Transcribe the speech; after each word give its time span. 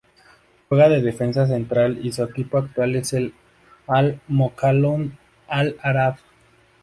Juega 0.67 0.89
de 0.89 0.99
defensa 1.03 1.45
central 1.45 1.99
y 2.03 2.11
su 2.11 2.23
equipo 2.23 2.57
actual 2.57 2.95
es 2.95 3.13
el 3.13 3.35
Al-Mokawloon 3.85 5.15
Al-Arab. 5.47 6.15